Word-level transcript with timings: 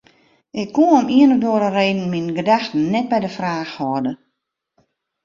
Ik 0.61 0.69
koe 0.75 0.91
om 0.99 1.07
ien 1.19 1.31
of 1.37 1.43
oare 1.51 1.69
reden 1.77 2.09
myn 2.11 2.29
gedachten 2.39 2.83
net 2.93 3.07
by 3.11 3.19
de 3.25 3.31
fraach 3.37 3.73
hâlde. 3.79 4.11